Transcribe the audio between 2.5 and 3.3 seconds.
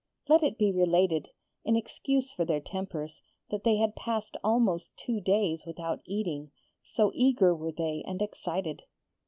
tempers,